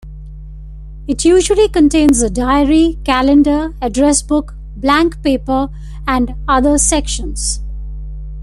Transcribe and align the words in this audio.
It 1.07 1.25
usually 1.25 1.69
contains 1.69 2.23
a 2.23 2.29
diary, 2.31 2.97
calendar, 3.03 3.75
address 3.83 4.23
book, 4.23 4.55
blank 4.75 5.21
paper, 5.21 5.69
and 6.07 6.33
other 6.47 6.79
sections. 6.79 7.61